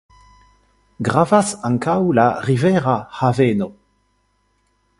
Gravas 1.07 1.51
ankaŭ 1.69 1.95
la 2.21 2.25
rivera 2.47 2.97
haveno. 3.19 3.69